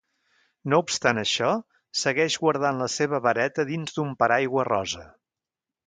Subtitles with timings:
[0.71, 1.51] No obstant això,
[2.05, 5.07] segueix guardant la seva vareta dins d'un paraigua rosa.